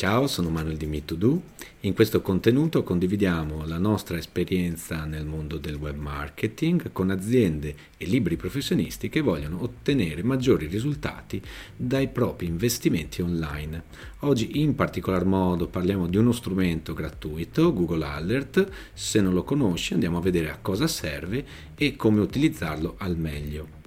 [0.00, 1.40] Ciao, sono Manuel di Me2Do.
[1.80, 8.06] In questo contenuto condividiamo la nostra esperienza nel mondo del web marketing con aziende e
[8.06, 11.38] libri professionisti che vogliono ottenere maggiori risultati
[11.76, 13.82] dai propri investimenti online.
[14.20, 18.70] Oggi in particolar modo parliamo di uno strumento gratuito, Google Alert.
[18.94, 21.44] Se non lo conosci andiamo a vedere a cosa serve
[21.74, 23.79] e come utilizzarlo al meglio.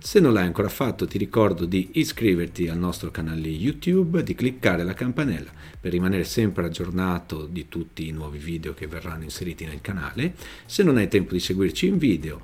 [0.00, 4.84] Se non l'hai ancora fatto ti ricordo di iscriverti al nostro canale YouTube, di cliccare
[4.84, 9.80] la campanella per rimanere sempre aggiornato di tutti i nuovi video che verranno inseriti nel
[9.80, 10.34] canale.
[10.66, 12.40] Se non hai tempo di seguirci in video,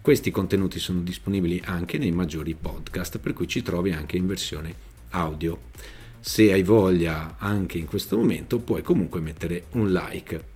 [0.00, 4.74] questi contenuti sono disponibili anche nei maggiori podcast, per cui ci trovi anche in versione
[5.10, 5.60] audio.
[6.18, 10.54] Se hai voglia anche in questo momento puoi comunque mettere un like.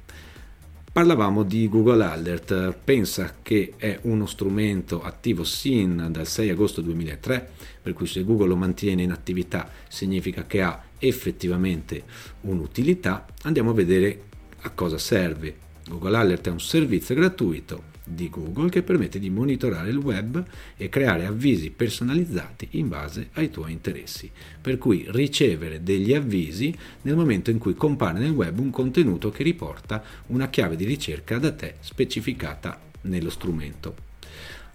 [0.93, 7.49] Parlavamo di Google Alert, pensa che è uno strumento attivo sin dal 6 agosto 2003,
[7.81, 12.03] per cui se Google lo mantiene in attività significa che ha effettivamente
[12.41, 13.25] un'utilità.
[13.43, 14.23] Andiamo a vedere
[14.63, 15.55] a cosa serve.
[15.89, 20.43] Google Alert è un servizio gratuito di Google che permette di monitorare il web
[20.77, 24.31] e creare avvisi personalizzati in base ai tuoi interessi,
[24.61, 29.43] per cui ricevere degli avvisi nel momento in cui compare nel web un contenuto che
[29.43, 34.09] riporta una chiave di ricerca da te specificata nello strumento.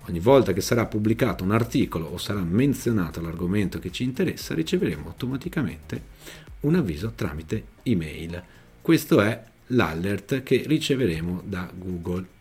[0.08, 5.08] Ogni volta che sarà pubblicato un articolo o sarà menzionato l'argomento che ci interessa, riceveremo
[5.08, 6.02] automaticamente
[6.62, 8.42] un avviso tramite email.
[8.82, 12.35] Questo è l'alert che riceveremo da Google.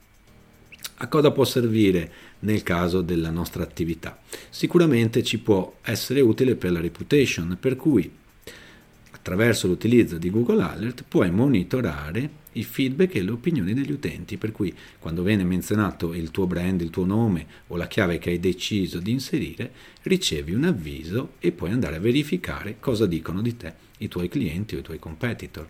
[1.05, 2.11] A cosa può servire
[2.41, 4.19] nel caso della nostra attività?
[4.49, 8.11] Sicuramente ci può essere utile per la reputation, per cui
[9.11, 14.51] attraverso l'utilizzo di Google Alert puoi monitorare i feedback e le opinioni degli utenti, per
[14.51, 18.41] cui quando viene menzionato il tuo brand, il tuo nome o la chiave che hai
[18.41, 19.73] deciso di inserire,
[20.05, 24.75] ricevi un avviso e puoi andare a verificare cosa dicono di te i tuoi clienti
[24.75, 25.69] o i tuoi competitor.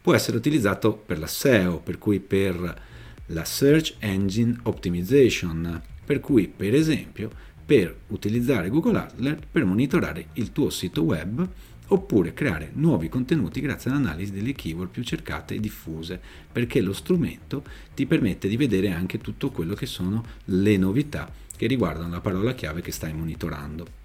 [0.00, 2.94] Può essere utilizzato per la SEO, per cui per
[3.26, 7.30] la Search Engine Optimization, per cui per esempio
[7.64, 11.48] per utilizzare Google Alert per monitorare il tuo sito web
[11.88, 16.20] oppure creare nuovi contenuti grazie all'analisi delle keyword più cercate e diffuse,
[16.50, 17.64] perché lo strumento
[17.94, 22.54] ti permette di vedere anche tutto quello che sono le novità che riguardano la parola
[22.54, 24.04] chiave che stai monitorando.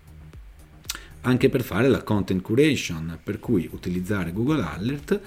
[1.21, 5.21] Anche per fare la content curation, per cui utilizzare Google Alert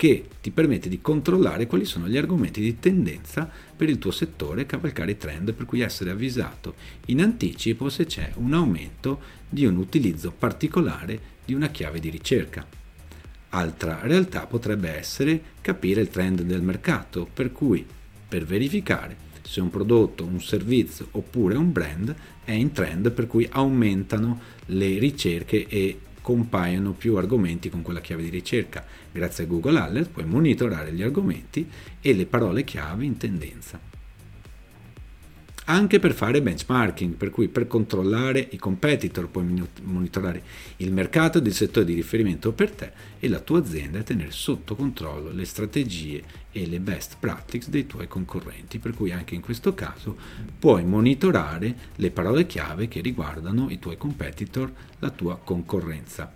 [0.00, 3.46] che ti permette di controllare quali sono gli argomenti di tendenza
[3.76, 6.74] per il tuo settore, cavalcare i trend, per cui essere avvisato
[7.08, 12.66] in anticipo se c'è un aumento di un utilizzo particolare di una chiave di ricerca.
[13.50, 17.84] Altra realtà potrebbe essere capire il trend del mercato, per cui
[18.26, 23.46] per verificare se un prodotto, un servizio oppure un brand è in trend per cui
[23.50, 28.84] aumentano le ricerche e compaiono più argomenti con quella chiave di ricerca.
[29.10, 31.68] Grazie a Google Alert puoi monitorare gli argomenti
[32.00, 33.89] e le parole chiave in tendenza
[35.70, 40.42] anche per fare benchmarking, per cui per controllare i competitor puoi monitorare
[40.78, 44.74] il mercato del settore di riferimento per te e la tua azienda e tenere sotto
[44.74, 49.72] controllo le strategie e le best practices dei tuoi concorrenti, per cui anche in questo
[49.72, 50.16] caso
[50.58, 56.32] puoi monitorare le parole chiave che riguardano i tuoi competitor, la tua concorrenza.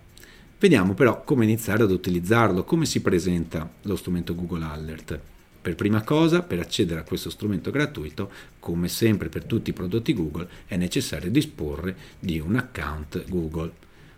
[0.57, 5.34] Vediamo però come iniziare ad utilizzarlo, come si presenta lo strumento Google Alert.
[5.65, 10.13] Per prima cosa, per accedere a questo strumento gratuito, come sempre per tutti i prodotti
[10.13, 13.71] Google, è necessario disporre di un account Google.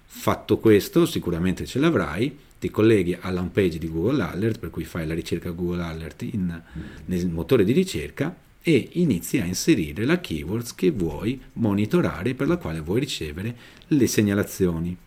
[0.03, 4.83] Fatto questo, sicuramente ce l'avrai, ti colleghi alla home page di Google Alert, per cui
[4.83, 6.61] fai la ricerca Google Alert in,
[7.05, 12.57] nel motore di ricerca e inizi a inserire la keywords che vuoi monitorare per la
[12.57, 13.55] quale vuoi ricevere
[13.87, 14.97] le segnalazioni.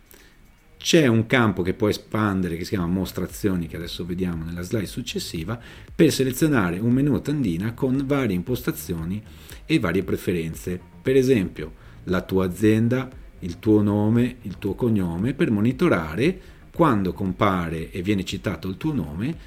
[0.81, 4.87] C'è un campo che può espandere che si chiama mostrazioni, che adesso vediamo nella slide
[4.87, 5.59] successiva,
[5.93, 9.21] per selezionare un menu a tendina con varie impostazioni
[9.67, 10.81] e varie preferenze.
[11.01, 11.73] Per esempio,
[12.05, 13.07] la tua azienda,
[13.39, 16.41] il tuo nome, il tuo cognome, per monitorare
[16.73, 19.37] quando compare e viene citato il tuo nome,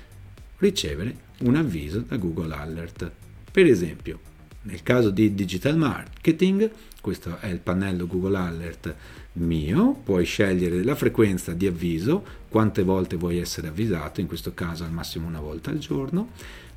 [0.59, 3.11] ricevere un avviso da Google Alert.
[3.50, 4.20] Per esempio,
[4.64, 6.70] nel caso di digital marketing,
[7.00, 8.94] questo è il pannello Google Alert
[9.34, 14.84] mio, puoi scegliere la frequenza di avviso, quante volte vuoi essere avvisato, in questo caso
[14.84, 16.31] al massimo una volta al giorno,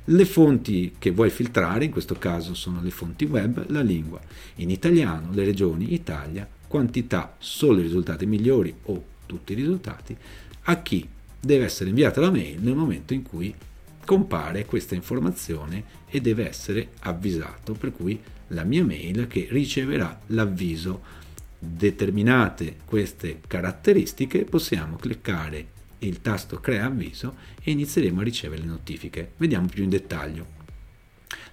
[0.04, 4.20] le fonti che vuoi filtrare, in questo caso sono le fonti web, la lingua,
[4.56, 10.16] in italiano, le regioni, Italia, quantità, solo i risultati migliori o tutti i risultati,
[10.62, 11.06] a chi
[11.40, 13.54] deve essere inviata la mail nel momento in cui
[14.08, 18.18] compare questa informazione e deve essere avvisato, per cui
[18.48, 21.02] la mia mail che riceverà l'avviso.
[21.58, 25.66] Determinate queste caratteristiche possiamo cliccare
[25.98, 29.32] il tasto crea avviso e inizieremo a ricevere le notifiche.
[29.36, 30.46] Vediamo più in dettaglio.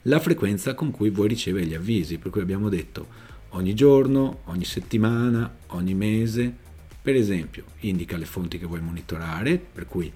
[0.04, 3.06] La frequenza con cui vuoi ricevere gli avvisi, per cui abbiamo detto
[3.50, 6.56] ogni giorno, ogni settimana, ogni mese.
[7.02, 10.10] Per esempio, indica le fonti che vuoi monitorare, per cui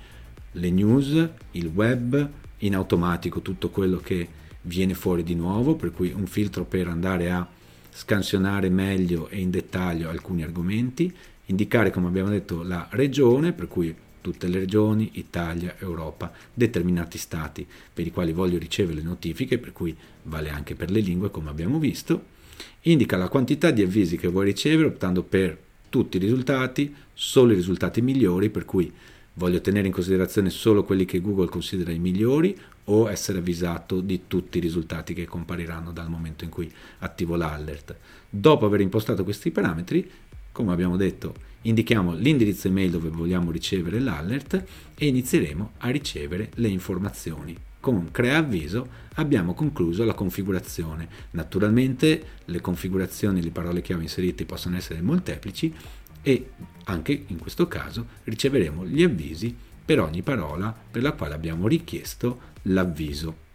[0.54, 2.30] le news, il web,
[2.60, 4.28] in automatico tutto quello che
[4.64, 7.48] viene fuori di nuovo, per cui un filtro per andare a
[7.92, 11.14] scansionare meglio e in dettaglio alcuni argomenti,
[11.46, 17.66] indicare come abbiamo detto la regione, per cui tutte le regioni, Italia, Europa, determinati stati
[17.94, 21.50] per i quali voglio ricevere le notifiche, per cui vale anche per le lingue come
[21.50, 22.38] abbiamo visto,
[22.82, 25.58] indica la quantità di avvisi che vuoi ricevere optando per
[25.90, 28.92] tutti i risultati, solo i risultati migliori, per cui
[29.40, 32.56] voglio tenere in considerazione solo quelli che Google considera i migliori
[32.86, 36.70] o essere avvisato di tutti i risultati che compariranno dal momento in cui
[37.00, 37.96] attivo l'alert.
[38.30, 40.12] Dopo aver impostato questi parametri,
[40.52, 44.62] come abbiamo detto, indichiamo l'indirizzo email dove vogliamo ricevere l'alert
[44.94, 47.56] e inizieremo a ricevere le informazioni.
[47.80, 51.08] Con crea avviso abbiamo concluso la configurazione.
[51.32, 55.74] Naturalmente le configurazioni, le parole chiave inserite possono essere molteplici
[56.22, 56.52] e
[56.86, 59.56] anche in questo caso riceveremo gli avvisi
[59.86, 63.48] per ogni parola per la quale abbiamo richiesto l'avviso.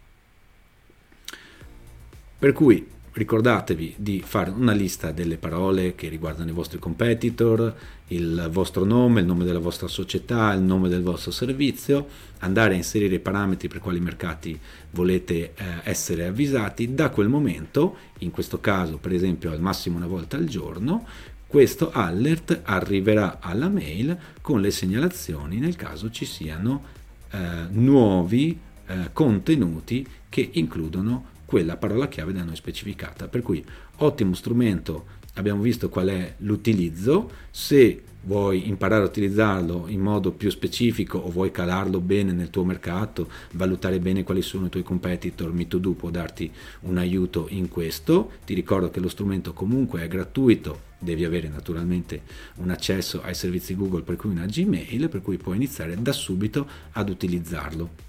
[2.37, 7.73] Per cui ricordatevi di fare una lista delle parole che riguardano i vostri competitor,
[8.07, 12.07] il vostro nome, il nome della vostra società, il nome del vostro servizio,
[12.39, 14.59] andare a inserire i parametri per quali mercati
[14.91, 15.53] volete eh,
[15.83, 16.93] essere avvisati.
[16.93, 21.07] Da quel momento, in questo caso per esempio al massimo una volta al giorno,
[21.47, 26.83] questo alert arriverà alla mail con le segnalazioni nel caso ci siano
[27.31, 27.37] eh,
[27.69, 33.27] nuovi eh, contenuti che includono quella parola chiave da noi specificata.
[33.27, 33.63] Per cui
[33.97, 35.05] ottimo strumento,
[35.35, 41.29] abbiamo visto qual è l'utilizzo, se vuoi imparare a utilizzarlo in modo più specifico o
[41.29, 46.09] vuoi calarlo bene nel tuo mercato, valutare bene quali sono i tuoi competitor, MeToDo può
[46.09, 46.51] darti
[46.81, 48.31] un aiuto in questo.
[48.45, 52.21] Ti ricordo che lo strumento comunque è gratuito, devi avere naturalmente
[52.55, 56.67] un accesso ai servizi Google per cui una Gmail, per cui puoi iniziare da subito
[56.91, 58.03] ad utilizzarlo.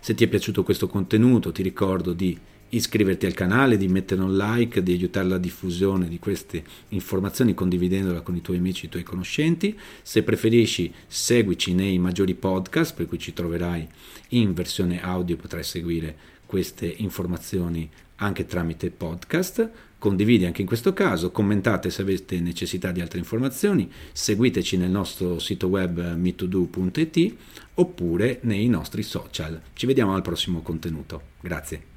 [0.00, 2.38] Se ti è piaciuto questo contenuto ti ricordo di
[2.70, 8.20] iscriverti al canale, di mettere un like, di aiutare la diffusione di queste informazioni condividendola
[8.20, 9.78] con i tuoi amici, i tuoi conoscenti.
[10.02, 13.86] Se preferisci, seguici nei maggiori podcast, per cui ci troverai
[14.30, 19.70] in versione audio, potrai seguire queste informazioni anche tramite podcast.
[19.98, 25.40] Condividi anche in questo caso, commentate se avete necessità di altre informazioni, seguiteci nel nostro
[25.40, 27.34] sito web metodo.it
[27.74, 29.60] oppure nei nostri social.
[29.72, 31.22] Ci vediamo al prossimo contenuto.
[31.40, 31.96] Grazie.